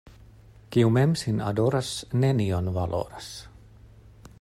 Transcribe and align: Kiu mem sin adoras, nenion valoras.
Kiu 0.75 0.89
mem 0.95 1.13
sin 1.23 1.43
adoras, 1.49 1.91
nenion 2.25 2.73
valoras. 2.79 3.31